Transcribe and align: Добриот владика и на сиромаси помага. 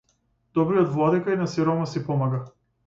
Добриот 0.59 0.89
владика 0.95 1.31
и 1.33 1.39
на 1.43 1.47
сиромаси 1.53 2.05
помага. 2.11 2.45